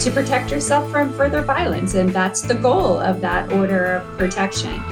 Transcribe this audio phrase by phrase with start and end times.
[0.00, 1.94] to protect yourself from further violence.
[1.94, 4.82] And that's the goal of that order of protection.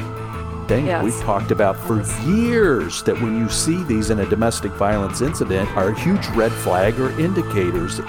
[0.66, 1.02] Thing yes.
[1.02, 5.70] we've talked about for years that when you see these in a domestic violence incident
[5.76, 8.00] are a huge red flag or indicators.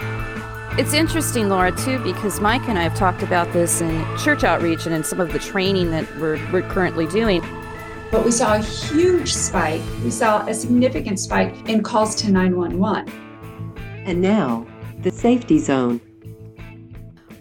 [0.77, 4.85] It's interesting, Laura, too, because Mike and I have talked about this in church outreach
[4.85, 7.41] and in some of the training that we're, we're currently doing.
[8.11, 9.81] But we saw a huge spike.
[10.03, 13.07] We saw a significant spike in calls to 911.
[14.05, 14.65] And now,
[15.01, 16.01] the safety zone.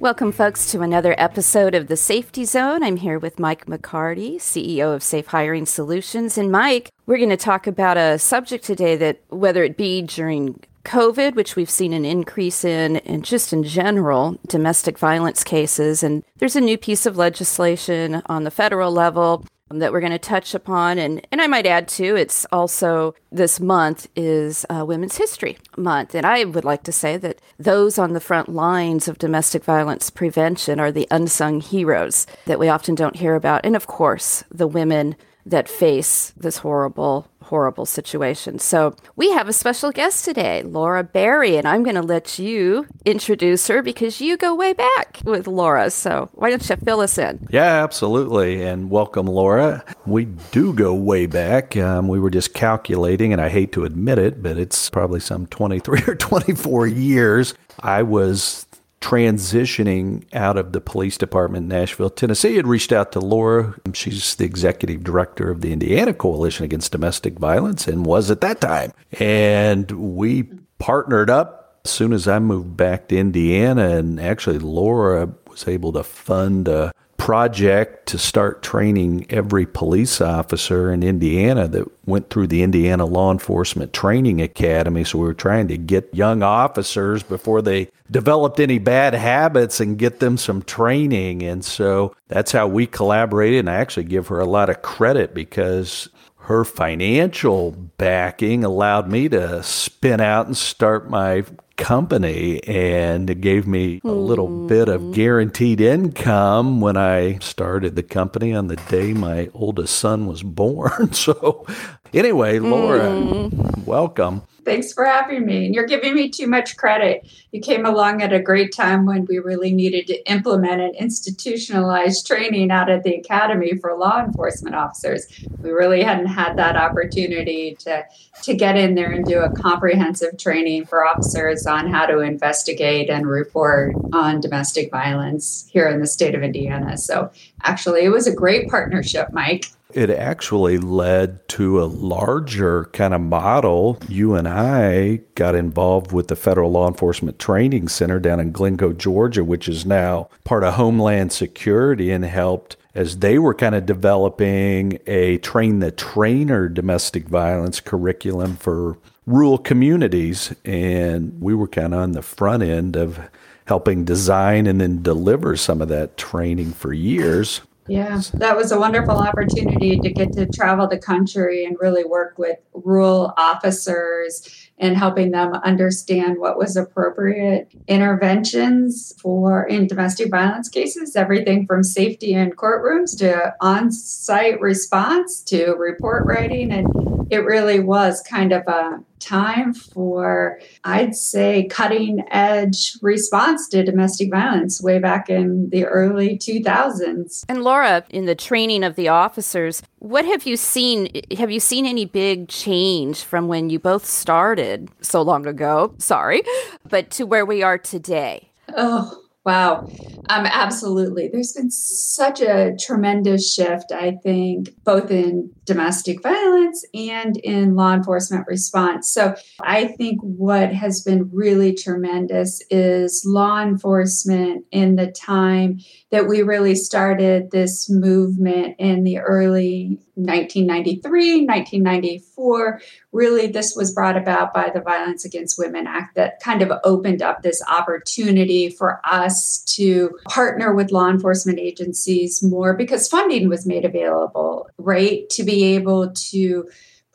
[0.00, 2.84] Welcome, folks, to another episode of The Safety Zone.
[2.84, 6.38] I'm here with Mike McCarty, CEO of Safe Hiring Solutions.
[6.38, 10.60] And Mike, we're going to talk about a subject today that, whether it be during
[10.84, 16.04] COVID, which we've seen an increase in, and just in general, domestic violence cases.
[16.04, 20.18] And there's a new piece of legislation on the federal level that we're going to
[20.18, 20.98] touch upon.
[20.98, 26.14] And, and I might add too, it's also this month is uh, Women's History Month.
[26.14, 30.10] And I would like to say that those on the front lines of domestic violence
[30.10, 33.64] prevention are the unsung heroes that we often don't hear about.
[33.64, 38.58] And of course, the women that face this horrible horrible situation.
[38.58, 42.86] So we have a special guest today, Laura Berry, and I'm going to let you
[43.04, 45.90] introduce her because you go way back with Laura.
[45.90, 47.48] So why don't you fill us in?
[47.50, 48.62] Yeah, absolutely.
[48.62, 49.82] And welcome, Laura.
[50.06, 51.76] We do go way back.
[51.76, 55.46] Um, we were just calculating, and I hate to admit it, but it's probably some
[55.46, 57.54] 23 or 24 years.
[57.80, 58.66] I was
[59.00, 63.74] transitioning out of the police department in Nashville, Tennessee, had reached out to Laura.
[63.94, 68.60] She's the executive director of the Indiana Coalition Against Domestic Violence and was at that
[68.60, 68.92] time.
[69.12, 70.44] And we
[70.78, 73.96] partnered up as soon as I moved back to Indiana.
[73.96, 80.90] And actually, Laura was able to fund a project to start training every police officer
[80.90, 85.04] in Indiana that went through the Indiana Law Enforcement Training Academy.
[85.04, 89.98] So we were trying to get young officers before they developed any bad habits and
[89.98, 91.42] get them some training.
[91.42, 93.58] And so that's how we collaborated.
[93.60, 99.28] And I actually give her a lot of credit because her financial backing allowed me
[99.28, 101.44] to spin out and start my
[101.78, 104.68] company and it gave me a little mm.
[104.68, 110.26] bit of guaranteed income when I started the company on the day my oldest son
[110.26, 111.12] was born.
[111.18, 111.66] So,
[112.12, 113.86] anyway, Laura, mm.
[113.86, 114.42] welcome.
[114.64, 115.66] Thanks for having me.
[115.66, 117.26] And you're giving me too much credit.
[117.52, 122.26] You came along at a great time when we really needed to implement and institutionalize
[122.26, 125.26] training out at the academy for law enforcement officers.
[125.62, 128.04] We really hadn't had that opportunity to,
[128.42, 133.08] to get in there and do a comprehensive training for officers on how to investigate
[133.08, 136.98] and report on domestic violence here in the state of Indiana.
[136.98, 137.30] So
[137.62, 139.66] actually, it was a great partnership, Mike.
[139.94, 143.98] It actually led to a larger kind of model.
[144.06, 148.94] You and I got involved with the Federal Law Enforcement Training Center down in Glynco,
[148.96, 153.86] Georgia, which is now part of Homeland Security and helped as they were kind of
[153.86, 160.54] developing a train the trainer domestic violence curriculum for rural communities.
[160.66, 163.18] And we were kind of on the front end of
[163.66, 167.62] helping design and then deliver some of that training for years.
[167.88, 172.38] Yeah, that was a wonderful opportunity to get to travel the country and really work
[172.38, 180.68] with rural officers and helping them understand what was appropriate interventions for in domestic violence
[180.68, 186.86] cases everything from safety in courtrooms to on-site response to report writing and
[187.30, 194.30] it really was kind of a time for, I'd say, cutting edge response to domestic
[194.30, 197.44] violence way back in the early 2000s.
[197.48, 201.10] And Laura, in the training of the officers, what have you seen?
[201.36, 205.94] Have you seen any big change from when you both started so long ago?
[205.98, 206.42] Sorry,
[206.88, 208.50] but to where we are today?
[208.76, 209.88] Oh, Wow.
[210.28, 211.30] Um, absolutely.
[211.32, 217.94] There's been such a tremendous shift, I think, both in domestic violence and in law
[217.94, 219.10] enforcement response.
[219.10, 225.80] So I think what has been really tremendous is law enforcement in the time
[226.10, 232.80] that we really started this movement in the early 1993, 1994.
[233.12, 237.22] Really, this was brought about by the Violence Against Women Act that kind of opened
[237.22, 243.66] up this opportunity for us to partner with law enforcement agencies more because funding was
[243.66, 245.28] made available, right?
[245.30, 246.68] To be able to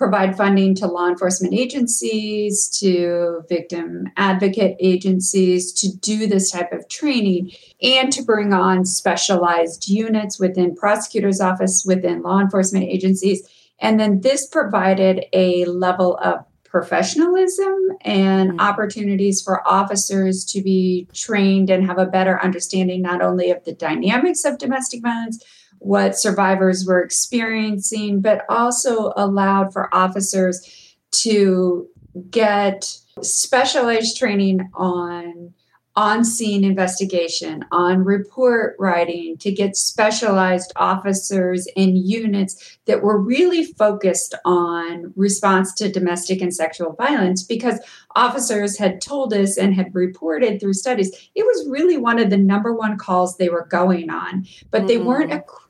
[0.03, 6.89] provide funding to law enforcement agencies, to victim advocate agencies to do this type of
[6.89, 7.49] training
[7.81, 13.47] and to bring on specialized units within prosecutor's office, within law enforcement agencies.
[13.79, 18.59] And then this provided a level of professionalism and mm-hmm.
[18.59, 23.73] opportunities for officers to be trained and have a better understanding not only of the
[23.73, 25.41] dynamics of domestic violence,
[25.83, 31.87] what survivors were experiencing, but also allowed for officers to
[32.29, 35.53] get specialized training on
[35.95, 43.63] on scene investigation, on report writing, to get specialized officers and units that were really
[43.63, 47.79] focused on response to domestic and sexual violence because
[48.15, 52.37] officers had told us and had reported through studies it was really one of the
[52.37, 54.87] number one calls they were going on, but mm-hmm.
[54.87, 55.62] they weren't equipped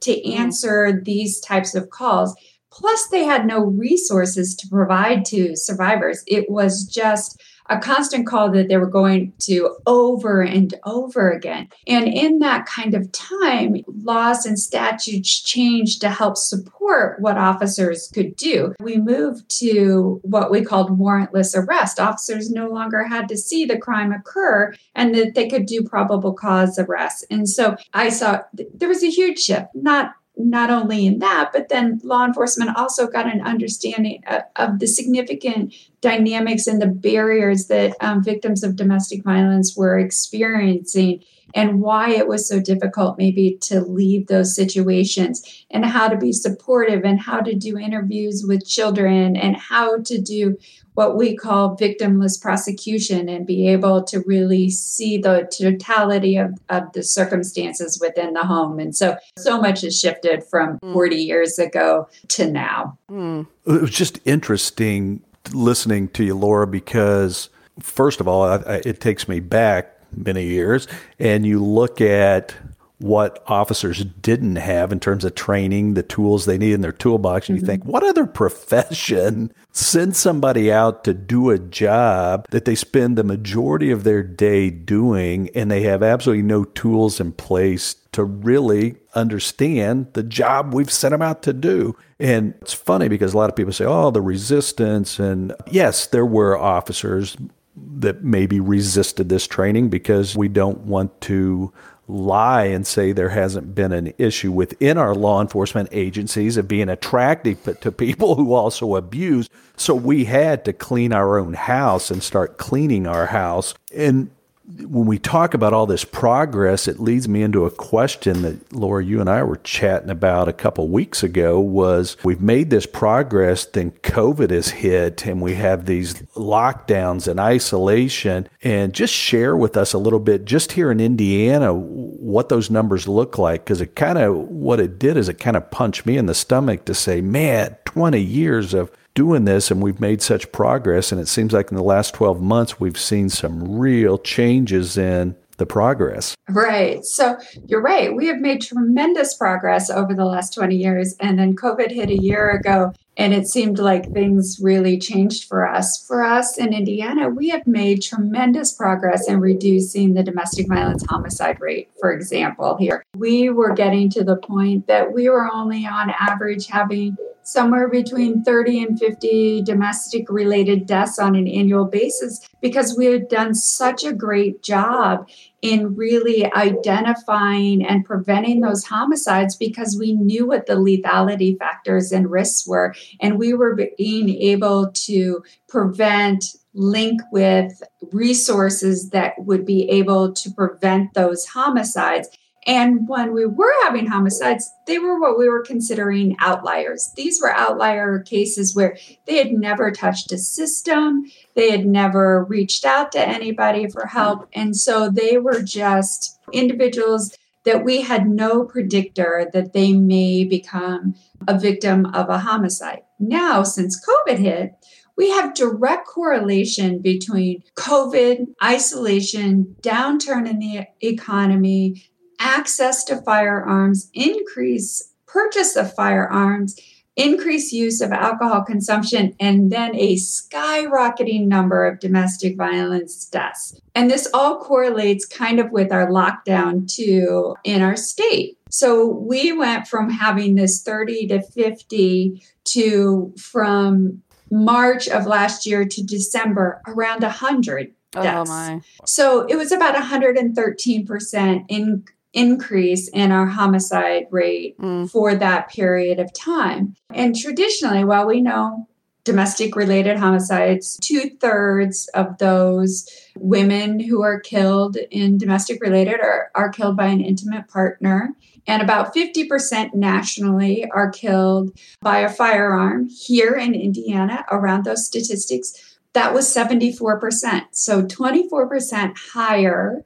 [0.00, 0.40] to mm-hmm.
[0.40, 2.34] answer these types of calls.
[2.72, 6.22] Plus, they had no resources to provide to survivors.
[6.26, 7.40] It was just
[7.70, 11.68] a constant call that they were going to over and over again.
[11.86, 18.10] And in that kind of time, laws and statutes changed to help support what officers
[18.12, 18.74] could do.
[18.80, 22.00] We moved to what we called warrantless arrest.
[22.00, 26.34] Officers no longer had to see the crime occur and that they could do probable
[26.34, 27.24] cause arrest.
[27.30, 31.68] And so I saw there was a huge shift, not not only in that, but
[31.68, 37.66] then law enforcement also got an understanding of, of the significant dynamics and the barriers
[37.66, 41.22] that um, victims of domestic violence were experiencing
[41.54, 46.32] and why it was so difficult maybe to leave those situations and how to be
[46.32, 50.56] supportive and how to do interviews with children and how to do
[50.94, 56.92] what we call victimless prosecution and be able to really see the totality of, of
[56.92, 58.78] the circumstances within the home.
[58.78, 60.92] And so, so much has shifted from mm.
[60.92, 62.98] 40 years ago to now.
[63.10, 63.46] Mm.
[63.66, 67.50] It was just interesting listening to you, Laura, because
[67.80, 70.88] first of all, I, I, it takes me back many years,
[71.18, 72.54] and you look at
[73.00, 77.48] what officers didn't have in terms of training, the tools they need in their toolbox,
[77.48, 77.70] and you mm-hmm.
[77.70, 83.24] think, what other profession sends somebody out to do a job that they spend the
[83.24, 88.96] majority of their day doing, and they have absolutely no tools in place to really
[89.14, 91.96] understand the job we've sent them out to do.
[92.18, 95.18] And it's funny because a lot of people say, oh, the resistance.
[95.18, 97.36] And yes, there were officers
[97.76, 101.72] that maybe resisted this training because we don't want to
[102.10, 106.88] lie and say there hasn't been an issue within our law enforcement agencies of being
[106.88, 109.48] attractive to people who also abuse.
[109.76, 113.74] So we had to clean our own house and start cleaning our house.
[113.94, 114.30] And
[114.78, 119.04] when we talk about all this progress, it leads me into a question that Laura,
[119.04, 121.60] you and I were chatting about a couple weeks ago.
[121.60, 127.40] Was we've made this progress, then COVID has hit, and we have these lockdowns and
[127.40, 128.48] isolation.
[128.62, 133.08] And just share with us a little bit, just here in Indiana, what those numbers
[133.08, 136.16] look like, because it kind of what it did is it kind of punched me
[136.16, 140.50] in the stomach to say, man, 20 years of doing this and we've made such
[140.52, 141.12] progress.
[141.12, 145.36] And it seems like in the last 12 months, we've seen some real changes in
[145.60, 146.34] the progress.
[146.48, 147.04] Right.
[147.04, 147.36] So
[147.66, 148.16] you're right.
[148.16, 151.14] We have made tremendous progress over the last 20 years.
[151.20, 155.68] And then COVID hit a year ago, and it seemed like things really changed for
[155.68, 156.02] us.
[156.08, 161.60] For us in Indiana, we have made tremendous progress in reducing the domestic violence homicide
[161.60, 163.04] rate, for example, here.
[163.14, 167.18] We were getting to the point that we were only on average having
[167.50, 173.28] somewhere between 30 and 50 domestic related deaths on an annual basis because we had
[173.28, 175.28] done such a great job
[175.60, 182.30] in really identifying and preventing those homicides because we knew what the lethality factors and
[182.30, 182.94] risks were.
[183.20, 190.50] And we were being able to prevent, link with resources that would be able to
[190.50, 192.28] prevent those homicides.
[192.66, 197.10] And when we were having homicides, they were what we were considering outliers.
[197.16, 201.24] These were outlier cases where they had never touched a system,
[201.54, 204.48] they had never reached out to anybody for help.
[204.52, 211.14] And so they were just individuals that we had no predictor that they may become
[211.46, 213.02] a victim of a homicide.
[213.18, 214.74] Now, since COVID hit,
[215.16, 222.09] we have direct correlation between COVID, isolation, downturn in the economy,
[222.40, 226.76] access to firearms, increase purchase of firearms,
[227.16, 233.78] increased use of alcohol consumption, and then a skyrocketing number of domestic violence deaths.
[233.94, 238.58] And this all correlates kind of with our lockdown too in our state.
[238.70, 245.84] So we went from having this 30 to 50 to from March of last year
[245.84, 248.50] to December around 100 deaths.
[248.50, 248.80] Oh my.
[249.04, 255.10] So it was about 113% in increase in our homicide rate mm.
[255.10, 256.94] for that period of time.
[257.12, 258.88] And traditionally, while we know
[259.24, 263.06] domestic related homicides, two thirds of those
[263.36, 268.30] women who are killed in domestic related are, are killed by an intimate partner.
[268.66, 273.08] And about 50% nationally are killed by a firearm.
[273.08, 277.66] Here in Indiana, around those statistics, that was 74%.
[277.72, 280.04] So 24% higher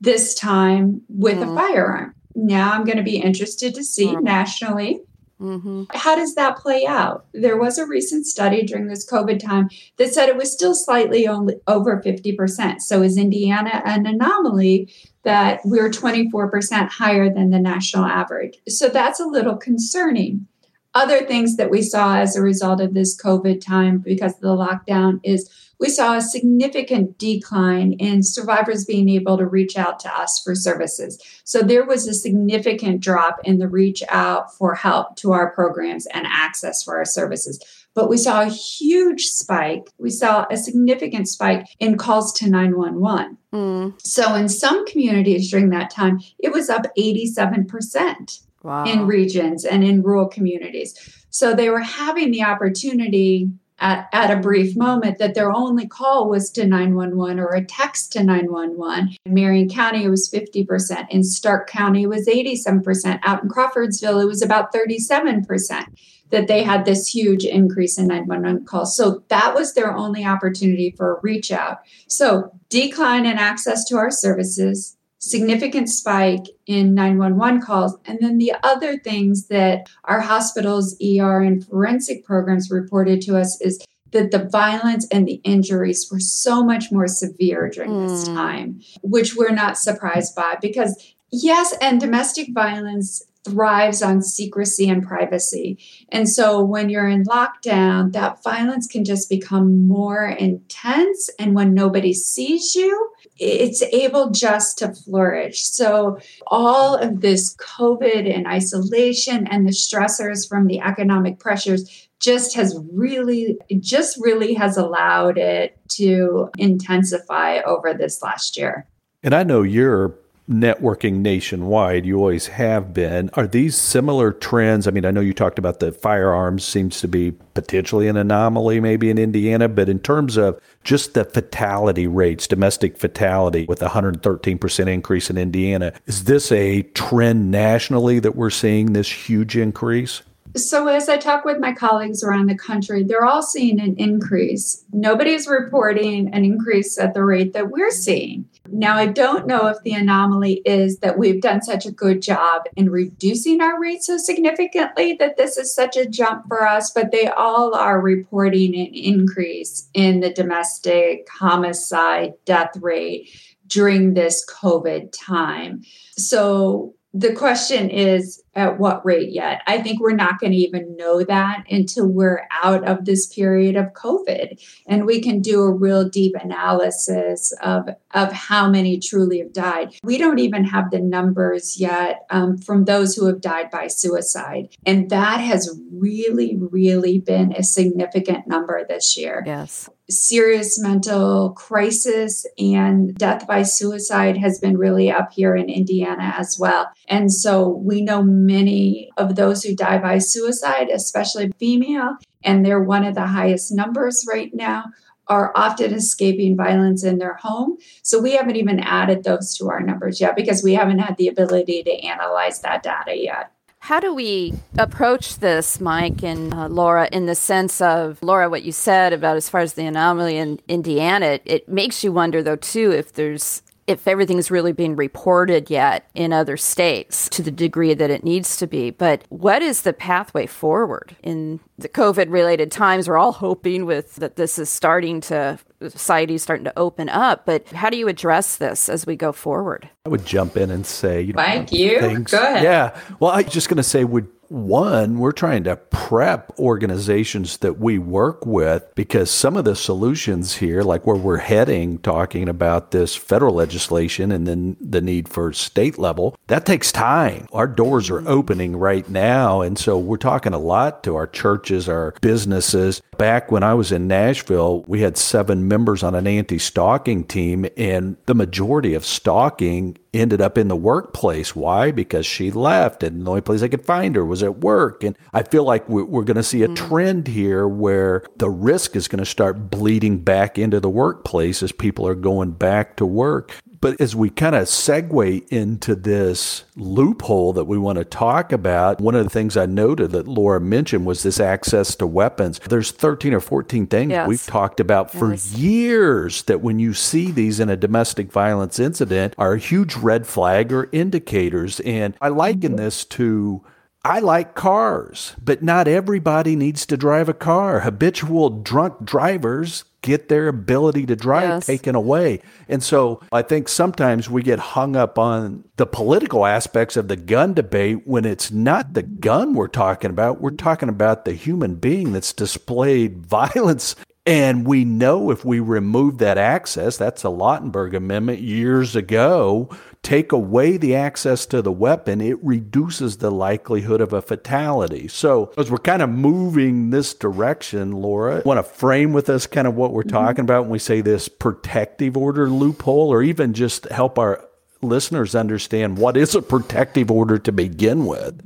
[0.00, 1.52] this time with mm.
[1.52, 2.14] a firearm.
[2.34, 4.22] Now I'm going to be interested to see mm.
[4.22, 5.00] nationally
[5.40, 5.84] Mm-hmm.
[5.90, 7.26] How does that play out?
[7.34, 11.28] There was a recent study during this COVID time that said it was still slightly
[11.28, 12.80] only over 50%.
[12.80, 14.92] So is Indiana an anomaly
[15.24, 18.58] that we're 24% higher than the national average?
[18.68, 20.46] So that's a little concerning.
[20.94, 24.56] Other things that we saw as a result of this COVID time because of the
[24.56, 30.18] lockdown is we saw a significant decline in survivors being able to reach out to
[30.18, 31.22] us for services.
[31.44, 36.06] So there was a significant drop in the reach out for help to our programs
[36.06, 37.62] and access for our services.
[37.94, 39.88] But we saw a huge spike.
[39.98, 43.38] We saw a significant spike in calls to 911.
[43.52, 44.00] Mm.
[44.02, 48.42] So in some communities during that time, it was up 87%.
[48.62, 48.84] Wow.
[48.84, 50.98] in regions and in rural communities.
[51.30, 56.28] So they were having the opportunity at, at a brief moment that their only call
[56.28, 59.16] was to 911 or a text to 911.
[59.24, 61.06] In Marion County, it was 50%.
[61.10, 63.20] In Starke County, it was 87%.
[63.22, 65.86] Out in Crawfordsville, it was about 37%
[66.30, 68.96] that they had this huge increase in 911 calls.
[68.96, 71.78] So that was their only opportunity for a reach out.
[72.08, 77.96] So decline in access to our services, significant spike in 911 calls.
[78.04, 83.60] And then the other things that our hospitals, ER, and forensic programs reported to us
[83.60, 88.08] is that the violence and the injuries were so much more severe during mm.
[88.08, 88.34] this hmm.
[88.34, 95.06] time, which we're not surprised by because, yes, and domestic violence thrives on secrecy and
[95.06, 95.78] privacy.
[96.10, 101.30] And so when you're in lockdown, that violence can just become more intense.
[101.38, 105.62] And when nobody sees you, it's able just to flourish.
[105.62, 112.54] So, all of this COVID and isolation and the stressors from the economic pressures just
[112.56, 118.86] has really, just really has allowed it to intensify over this last year.
[119.22, 120.14] And I know you're
[120.48, 122.06] networking nationwide.
[122.06, 123.30] You always have been.
[123.34, 124.86] Are these similar trends?
[124.86, 128.80] I mean, I know you talked about the firearms seems to be potentially an anomaly
[128.80, 133.88] maybe in Indiana, but in terms of just the fatality rates, domestic fatality with a
[133.88, 140.22] 113% increase in Indiana, is this a trend nationally that we're seeing this huge increase?
[140.56, 144.84] So, as I talk with my colleagues around the country, they're all seeing an increase.
[144.90, 148.48] Nobody's reporting an increase at the rate that we're seeing.
[148.70, 152.62] Now, I don't know if the anomaly is that we've done such a good job
[152.74, 157.12] in reducing our rate so significantly that this is such a jump for us, but
[157.12, 163.28] they all are reporting an increase in the domestic homicide death rate
[163.66, 165.82] during this COVID time.
[166.16, 169.62] So, the question is at what rate yet?
[169.66, 173.76] I think we're not going to even know that until we're out of this period
[173.76, 179.38] of COVID and we can do a real deep analysis of, of how many truly
[179.40, 179.94] have died.
[180.02, 184.68] We don't even have the numbers yet um, from those who have died by suicide.
[184.86, 189.42] And that has really, really been a significant number this year.
[189.46, 196.34] Yes serious mental crisis and death by suicide has been really up here in Indiana
[196.36, 196.90] as well.
[197.08, 202.82] And so we know many of those who die by suicide, especially female, and they're
[202.82, 204.84] one of the highest numbers right now.
[205.28, 207.78] Are often escaping violence in their home.
[208.02, 211.26] So we haven't even added those to our numbers yet because we haven't had the
[211.26, 213.50] ability to analyze that data yet.
[213.80, 218.62] How do we approach this, Mike and uh, Laura, in the sense of, Laura, what
[218.62, 222.40] you said about as far as the anomaly in Indiana, it, it makes you wonder,
[222.40, 227.50] though, too, if there's if everything's really being reported yet in other states to the
[227.50, 228.90] degree that it needs to be.
[228.90, 233.08] But what is the pathway forward in the COVID related times?
[233.08, 237.44] We're all hoping with that this is starting to society starting to open up.
[237.46, 239.88] But how do you address this as we go forward?
[240.04, 242.00] I would jump in and say, you know, Thank you.
[242.00, 242.62] Things, go ahead.
[242.62, 242.98] Yeah.
[243.20, 247.78] Well, I was just going to say, would one, we're trying to prep organizations that
[247.78, 252.90] we work with because some of the solutions here, like where we're heading, talking about
[252.90, 257.46] this federal legislation and then the need for state level, that takes time.
[257.52, 259.60] Our doors are opening right now.
[259.60, 263.02] And so we're talking a lot to our churches, our businesses.
[263.18, 267.66] Back when I was in Nashville, we had seven members on an anti stalking team,
[267.76, 271.54] and the majority of stalking ended up in the workplace.
[271.54, 271.90] Why?
[271.90, 275.04] Because she left, and the only place I could find her was at work.
[275.04, 276.76] And I feel like we're, going to see a mm.
[276.76, 281.72] trend here where the risk is going to start bleeding back into the workplace as
[281.72, 283.52] people are going back to work.
[283.86, 289.00] But as we kind of segue into this loophole that we want to talk about,
[289.00, 292.58] one of the things I noted that Laura mentioned was this access to weapons.
[292.58, 294.26] There's 13 or 14 things yes.
[294.26, 295.52] we've talked about for yes.
[295.52, 300.26] years that when you see these in a domestic violence incident are a huge red
[300.26, 301.78] flag or indicators.
[301.78, 302.78] And I liken mm-hmm.
[302.78, 303.64] this to
[304.04, 307.80] I like cars, but not everybody needs to drive a car.
[307.80, 311.66] Habitual drunk drivers get their ability to drive yes.
[311.66, 312.40] taken away.
[312.68, 317.16] And so I think sometimes we get hung up on the political aspects of the
[317.16, 320.40] gun debate when it's not the gun we're talking about.
[320.40, 326.18] We're talking about the human being that's displayed violence and we know if we remove
[326.18, 329.70] that access, that's a Lautenberg Amendment years ago,
[330.02, 335.06] take away the access to the weapon, it reduces the likelihood of a fatality.
[335.06, 339.68] So, as we're kind of moving this direction, Laura, want to frame with us kind
[339.68, 340.16] of what we're mm-hmm.
[340.16, 344.44] talking about when we say this protective order loophole, or even just help our
[344.82, 348.42] listeners understand what is a protective order to begin with?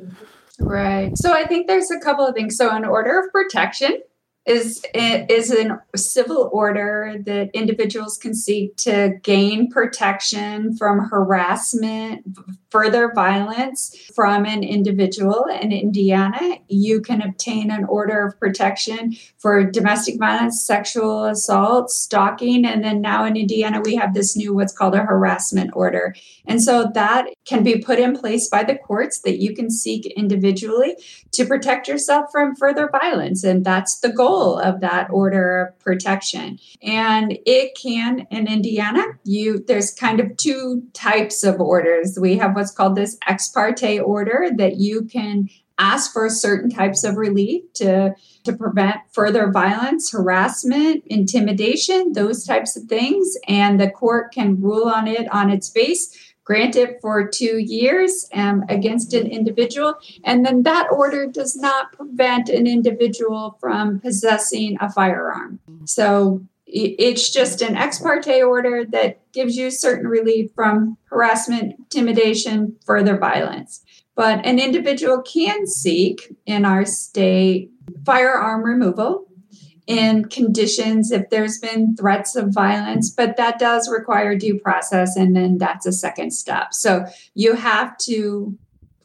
[0.58, 1.16] Right.
[1.16, 2.56] So, I think there's a couple of things.
[2.56, 4.02] So, an order of protection
[4.46, 12.24] is is a civil order that individuals can seek to gain protection from harassment,
[12.70, 15.44] further violence from an individual.
[15.60, 22.64] In Indiana, you can obtain an order of protection for domestic violence, sexual assault, stalking,
[22.64, 26.14] and then now in Indiana we have this new what's called a harassment order.
[26.46, 30.06] And so that can be put in place by the courts that you can seek
[30.06, 30.96] individually
[31.32, 35.78] to protect yourself from further violence and that's the goal goal of that order of
[35.80, 36.58] protection.
[36.82, 42.18] And it can in Indiana, you there's kind of two types of orders.
[42.20, 47.04] We have what's called this ex parte order that you can ask for certain types
[47.04, 53.90] of relief to to prevent further violence, harassment, intimidation, those types of things and the
[53.90, 59.26] court can rule on it on its face granted for two years um, against an
[59.26, 59.94] individual.
[60.24, 65.60] And then that order does not prevent an individual from possessing a firearm.
[65.84, 72.76] So it's just an ex parte order that gives you certain relief from harassment, intimidation,
[72.84, 73.82] further violence.
[74.14, 77.70] But an individual can seek in our state
[78.04, 79.26] firearm removal
[79.90, 85.16] in conditions if there's been threats of violence, but that does require due process.
[85.16, 86.72] And then that's a second step.
[86.72, 88.56] So you have to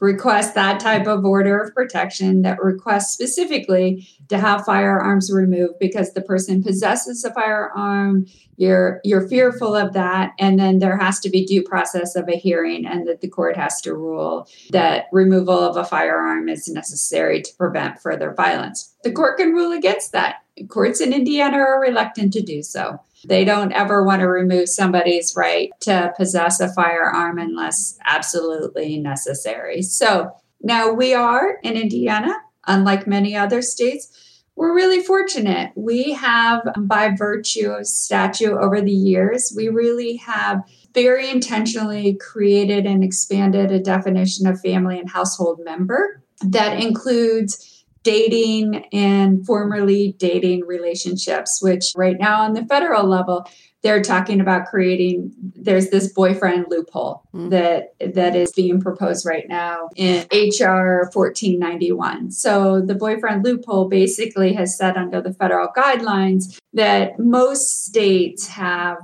[0.06, 6.14] request that type of order of protection that requests specifically to have firearms removed because
[6.14, 8.26] the person possesses a firearm
[8.58, 12.38] you're you're fearful of that and then there has to be due process of a
[12.38, 17.42] hearing and that the court has to rule that removal of a firearm is necessary
[17.42, 18.96] to prevent further violence.
[19.04, 20.38] The court can rule against that.
[20.70, 25.34] Courts in indiana are reluctant to do so they don't ever want to remove somebody's
[25.36, 32.34] right to possess a firearm unless absolutely necessary so now we are in indiana
[32.68, 34.12] unlike many other states
[34.56, 35.74] we're really fortunate.
[35.76, 42.86] We have, by virtue of statute over the years, we really have very intentionally created
[42.86, 47.75] and expanded a definition of family and household member that includes
[48.06, 53.46] dating and formerly dating relationships, which right now on the federal level,
[53.82, 57.50] they're talking about creating there's this boyfriend loophole mm-hmm.
[57.50, 62.32] that that is being proposed right now in HR 1491.
[62.32, 68.98] So the boyfriend loophole basically has said under the federal guidelines that most states have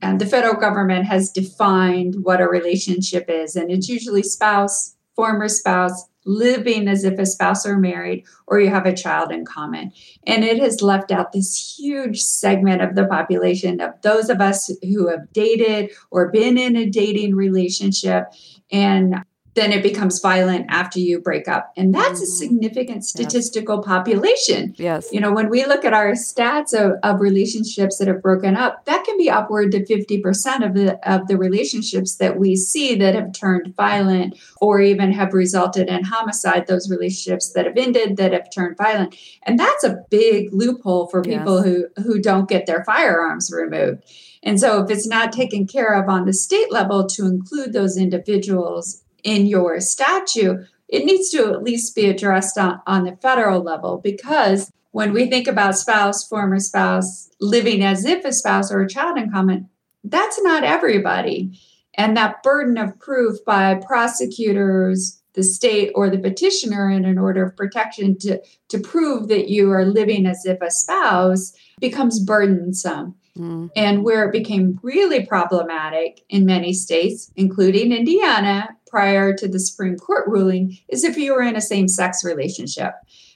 [0.00, 5.48] and the federal government has defined what a relationship is and it's usually spouse, former
[5.48, 9.92] spouse, living as if a spouse are married or you have a child in common.
[10.26, 14.70] And it has left out this huge segment of the population of those of us
[14.82, 18.24] who have dated or been in a dating relationship
[18.70, 19.16] and
[19.54, 21.72] then it becomes violent after you break up.
[21.76, 22.22] And that's mm-hmm.
[22.22, 23.86] a significant statistical yes.
[23.86, 24.74] population.
[24.76, 25.08] Yes.
[25.12, 28.84] You know, when we look at our stats of, of relationships that have broken up,
[28.86, 33.14] that can be upward to 50% of the of the relationships that we see that
[33.14, 38.32] have turned violent or even have resulted in homicide, those relationships that have ended that
[38.32, 39.14] have turned violent.
[39.44, 41.64] And that's a big loophole for people yes.
[41.64, 44.04] who who don't get their firearms removed.
[44.42, 47.96] And so if it's not taken care of on the state level to include those
[47.96, 53.62] individuals in your statute, it needs to at least be addressed on, on the federal
[53.62, 58.80] level because when we think about spouse, former spouse, living as if a spouse or
[58.80, 59.68] a child in common,
[60.04, 61.58] that's not everybody.
[61.96, 67.44] And that burden of proof by prosecutors, the state, or the petitioner in an order
[67.44, 73.16] of protection to, to prove that you are living as if a spouse becomes burdensome.
[73.36, 73.70] Mm.
[73.74, 79.96] And where it became really problematic in many states, including Indiana, prior to the Supreme
[79.96, 82.92] Court ruling, is if you were in a same sex relationship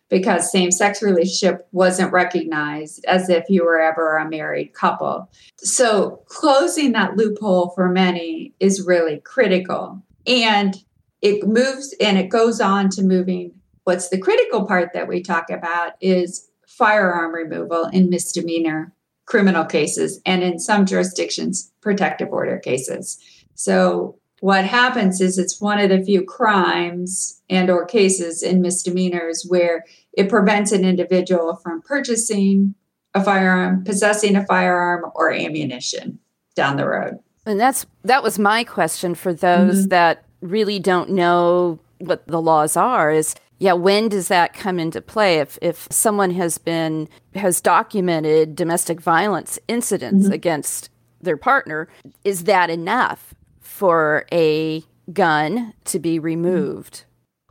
[0.08, 5.28] because same sex relationship wasn't recognized as if you were ever a married couple.
[5.56, 10.00] So closing that loophole for many is really critical.
[10.28, 10.76] And
[11.22, 13.50] it moves and it goes on to moving.
[13.82, 18.92] What's the critical part that we talk about is firearm removal in misdemeanor
[19.26, 23.18] criminal cases and in some jurisdictions protective order cases.
[23.56, 29.44] So what happens is it's one of the few crimes and or cases in misdemeanors
[29.48, 32.74] where it prevents an individual from purchasing
[33.14, 36.18] a firearm, possessing a firearm or ammunition
[36.54, 37.18] down the road.
[37.46, 39.88] And that's that was my question for those mm-hmm.
[39.88, 45.00] that really don't know what the laws are is yeah, when does that come into
[45.00, 45.38] play?
[45.38, 50.32] If if someone has been has documented domestic violence incidents mm-hmm.
[50.32, 51.88] against their partner,
[52.22, 53.34] is that enough
[53.78, 57.04] for a gun to be removed?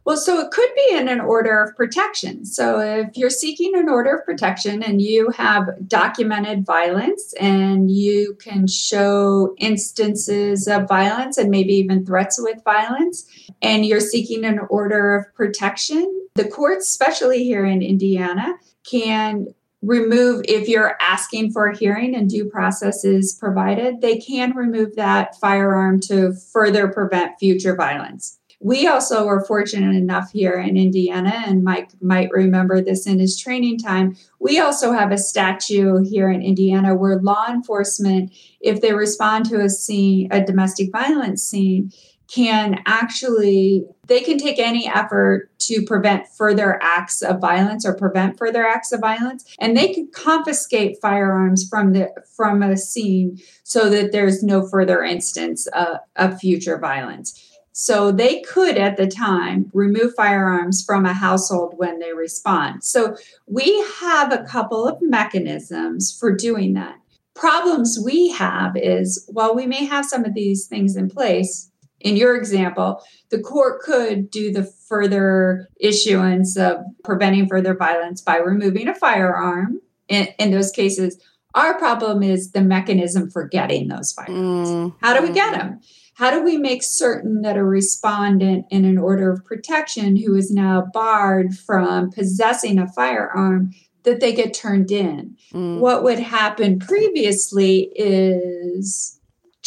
[0.04, 2.46] Well, so it could be in an order of protection.
[2.46, 8.38] So if you're seeking an order of protection and you have documented violence and you
[8.42, 13.26] can show instances of violence and maybe even threats with violence,
[13.62, 19.48] and you're seeking an order of protection, the courts, especially here in Indiana, can
[19.82, 24.96] remove if you're asking for a hearing and due process is provided they can remove
[24.96, 31.44] that firearm to further prevent future violence we also were fortunate enough here in Indiana,
[31.46, 34.16] and Mike might remember this in his training time.
[34.40, 39.62] We also have a statute here in Indiana where law enforcement, if they respond to
[39.62, 41.92] a scene, a domestic violence scene,
[42.28, 48.38] can actually they can take any effort to prevent further acts of violence or prevent
[48.38, 53.90] further acts of violence and they can confiscate firearms from the from a scene so
[53.90, 57.48] that there's no further instance uh, of future violence
[57.80, 62.84] so they could at the time remove firearms from a household when they respond.
[62.84, 66.96] So we have a couple of mechanisms for doing that.
[67.36, 71.72] Problems we have is while we may have some of these things in place,
[72.08, 78.38] in your example, the court could do the further issuance of preventing further violence by
[78.38, 81.22] removing a firearm in, in those cases.
[81.54, 84.70] Our problem is the mechanism for getting those firearms.
[84.70, 84.96] Mm.
[85.02, 85.82] How do we get them?
[86.14, 90.50] How do we make certain that a respondent in an order of protection who is
[90.50, 93.72] now barred from possessing a firearm
[94.04, 95.36] that they get turned in?
[95.54, 95.80] Mm.
[95.80, 99.17] What would happen previously is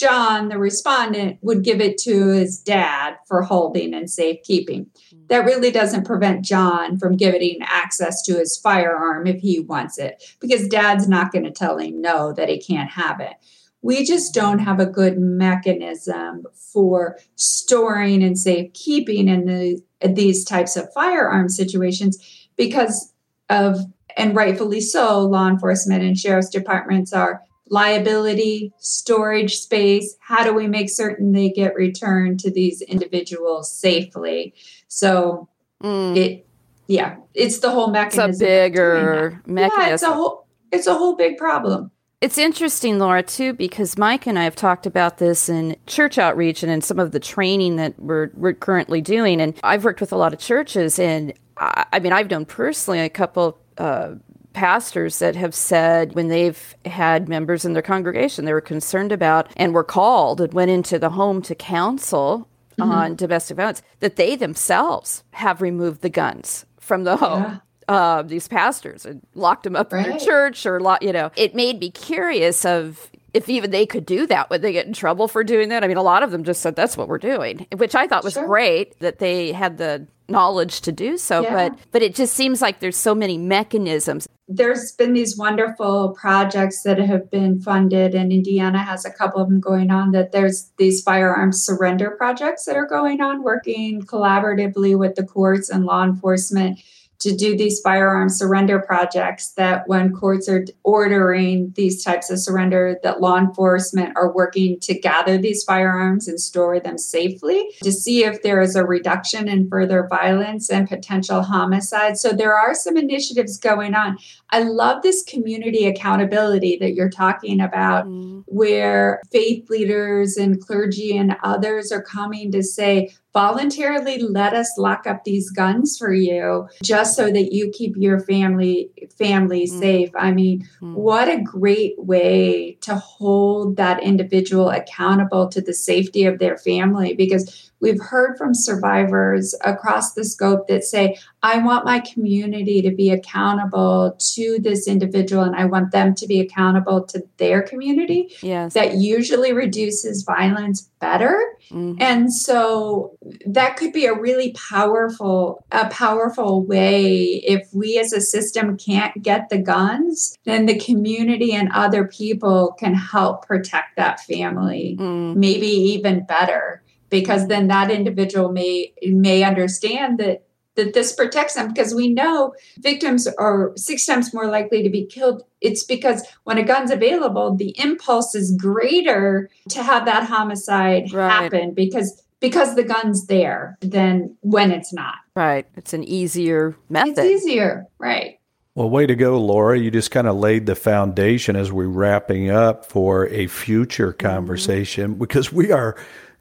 [0.01, 4.87] John, the respondent, would give it to his dad for holding and safekeeping.
[5.29, 10.23] That really doesn't prevent John from giving access to his firearm if he wants it,
[10.41, 13.35] because dad's not going to tell him no, that he can't have it
[13.83, 20.77] we just don't have a good mechanism for storing and safekeeping in the, these types
[20.77, 22.19] of firearm situations
[22.57, 23.13] because
[23.49, 23.81] of
[24.17, 30.67] and rightfully so law enforcement and sheriff's departments are liability storage space how do we
[30.67, 34.53] make certain they get returned to these individuals safely
[34.89, 35.49] so
[35.83, 36.17] mm.
[36.17, 36.47] it
[36.89, 40.95] yeah it's the whole mechanism it's a bigger mechanism yeah, it's a whole it's a
[40.95, 45.49] whole big problem it's interesting, Laura, too, because Mike and I have talked about this
[45.49, 49.41] in church outreach and in some of the training that we're, we're currently doing.
[49.41, 53.01] And I've worked with a lot of churches, and I, I mean, I've known personally
[53.01, 54.17] a couple uh,
[54.53, 59.49] pastors that have said when they've had members in their congregation they were concerned about
[59.57, 62.91] and were called and went into the home to counsel mm-hmm.
[62.91, 67.43] on domestic violence that they themselves have removed the guns from the home.
[67.43, 67.59] Yeah
[67.91, 70.07] uh, these pastors and locked them up right.
[70.07, 74.07] in their church or, you know, it made me curious of if even they could
[74.07, 75.85] do that, would they get in trouble for doing that?
[75.85, 78.25] I mean, a lot of them just said that's what we're doing, which I thought
[78.25, 78.47] was sure.
[78.47, 81.43] great that they had the knowledge to do so.
[81.43, 81.69] Yeah.
[81.69, 84.29] But but it just seems like there's so many mechanisms.
[84.53, 89.49] There's been these wonderful projects that have been funded, and Indiana has a couple of
[89.49, 90.11] them going on.
[90.11, 95.71] That there's these firearms surrender projects that are going on, working collaboratively with the courts
[95.71, 96.81] and law enforcement
[97.21, 102.99] to do these firearm surrender projects that when courts are ordering these types of surrender
[103.03, 108.25] that law enforcement are working to gather these firearms and store them safely to see
[108.25, 112.97] if there is a reduction in further violence and potential homicide so there are some
[112.97, 114.17] initiatives going on
[114.53, 118.43] i love this community accountability that you're talking about mm.
[118.47, 125.07] where faith leaders and clergy and others are coming to say voluntarily let us lock
[125.07, 129.79] up these guns for you just so that you keep your family family mm.
[129.79, 130.95] safe i mean mm.
[130.95, 137.15] what a great way to hold that individual accountable to the safety of their family
[137.15, 142.91] because We've heard from survivors across the scope that say, I want my community to
[142.91, 148.35] be accountable to this individual and I want them to be accountable to their community.
[148.43, 148.75] Yes.
[148.75, 151.43] That usually reduces violence better.
[151.71, 152.01] Mm-hmm.
[152.01, 153.17] And so
[153.47, 159.23] that could be a really powerful, a powerful way if we as a system can't
[159.23, 165.35] get the guns, then the community and other people can help protect that family, mm.
[165.37, 166.80] maybe even better
[167.11, 170.45] because then that individual may may understand that
[170.77, 175.05] that this protects them because we know victims are six times more likely to be
[175.05, 181.13] killed it's because when a gun's available the impulse is greater to have that homicide
[181.13, 181.31] right.
[181.31, 187.19] happen because because the gun's there than when it's not right it's an easier method
[187.19, 188.37] it's easier right
[188.77, 189.77] well, way to go, Laura.
[189.77, 194.27] You just kind of laid the foundation as we're wrapping up for a future mm-hmm.
[194.27, 195.19] conversation mm-hmm.
[195.19, 195.97] because we are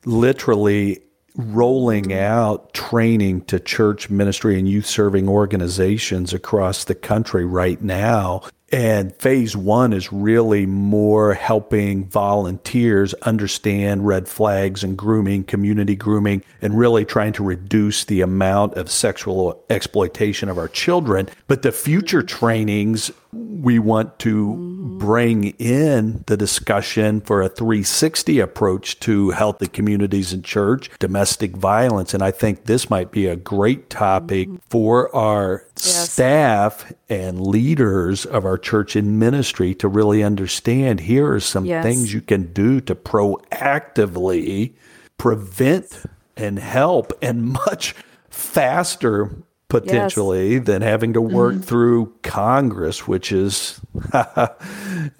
[0.06, 1.02] literally
[1.36, 8.42] rolling out training to church ministry and youth serving organizations across the country right now.
[8.72, 16.44] And phase one is really more helping volunteers understand red flags and grooming, community grooming,
[16.62, 21.30] and really trying to reduce the amount of sexual exploitation of our children.
[21.48, 24.56] But the future trainings we want to
[24.98, 32.14] bring in the discussion for a 360 approach to healthy communities and church, domestic violence.
[32.14, 34.58] And I think this might be a great topic mm-hmm.
[34.70, 36.12] for our yes.
[36.12, 41.84] staff and leaders of our church in ministry to really understand here are some yes.
[41.84, 44.74] things you can do to proactively
[45.18, 46.04] prevent
[46.38, 47.96] and help and much
[48.30, 49.32] faster
[49.70, 50.66] potentially yes.
[50.66, 51.64] than having to work mm-hmm.
[51.64, 53.80] through Congress, which is,
[54.14, 54.50] yeah,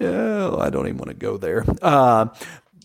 [0.00, 1.64] I don't even want to go there.
[1.80, 2.26] Uh,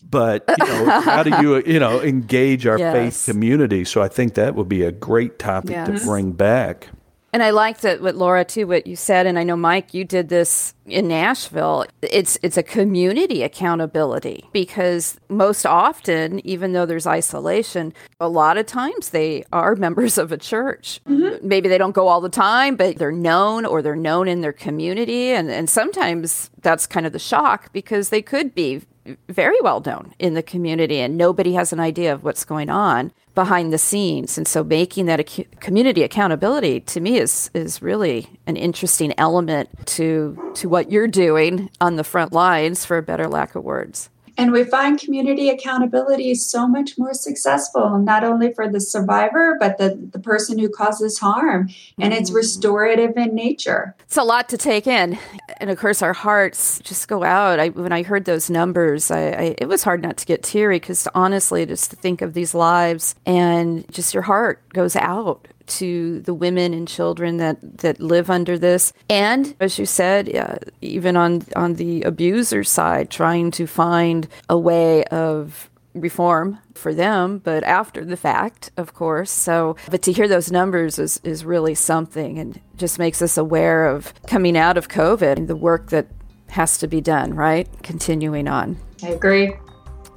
[0.08, 2.92] but you know, how do you you know engage our yes.
[2.94, 3.84] faith community?
[3.84, 6.00] So I think that would be a great topic yes.
[6.00, 6.88] to bring back.
[7.36, 9.26] And I liked it with Laura too, what you said.
[9.26, 11.84] And I know Mike, you did this in Nashville.
[12.00, 18.64] It's it's a community accountability because most often, even though there's isolation, a lot of
[18.64, 20.98] times they are members of a church.
[21.06, 21.46] Mm-hmm.
[21.46, 24.54] Maybe they don't go all the time, but they're known or they're known in their
[24.54, 25.28] community.
[25.28, 28.80] And and sometimes that's kind of the shock because they could be
[29.28, 33.12] very well known in the community and nobody has an idea of what's going on
[33.34, 34.38] behind the scenes.
[34.38, 35.28] And so making that
[35.60, 41.70] community accountability to me is is really an interesting element to to what you're doing
[41.80, 46.30] on the front lines for a better lack of words and we find community accountability
[46.30, 50.68] is so much more successful, not only for the survivor, but the, the person who
[50.68, 51.70] causes harm.
[51.98, 52.36] And it's mm-hmm.
[52.36, 53.94] restorative in nature.
[54.00, 55.18] It's a lot to take in.
[55.58, 57.58] And of course, our hearts just go out.
[57.58, 60.76] I, when I heard those numbers, I, I, it was hard not to get teary
[60.76, 66.20] because honestly, just to think of these lives and just your heart goes out to
[66.20, 68.92] the women and children that, that live under this.
[69.08, 75.04] And as you said, even on, on the abuser side, trying to find a way
[75.04, 79.30] of reform for them, but after the fact, of course.
[79.30, 83.86] So, but to hear those numbers is, is really something and just makes us aware
[83.86, 86.06] of coming out of COVID and the work that
[86.50, 87.68] has to be done, right?
[87.82, 88.76] Continuing on.
[89.02, 89.54] I agree.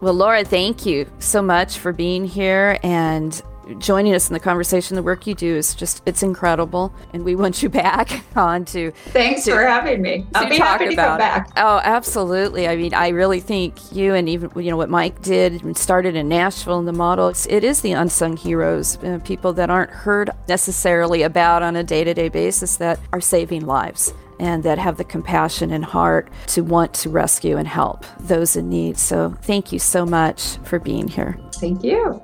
[0.02, 2.78] Well, Laura, thank you so much for being here.
[2.84, 3.42] And
[3.78, 4.96] joining us in the conversation.
[4.96, 6.94] The work you do is just, it's incredible.
[7.14, 8.92] And we want you back on to.
[9.08, 10.26] Thanks to, for having me.
[10.36, 11.50] I'll be happy to come back.
[11.58, 12.68] Oh, absolutely.
[12.68, 16.28] I mean, I really think you and even, you know, what Mike did started in
[16.28, 20.30] Nashville and the model, it's, it is the unsung heroes, uh, people that aren't heard
[20.48, 24.98] necessarily about on a day to day basis that are saving lives and that have
[24.98, 28.98] the compassion and heart to want to rescue and help those in need.
[28.98, 31.38] So thank you so much for being here.
[31.56, 32.22] Thank you.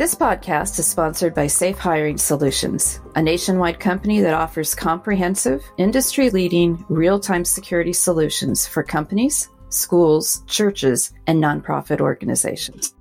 [0.00, 6.30] This podcast is sponsored by Safe Hiring Solutions, a nationwide company that offers comprehensive, industry
[6.30, 12.94] leading, real time security solutions for companies, schools, churches, and nonprofit organizations.